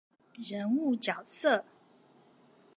[0.43, 1.63] 人物角色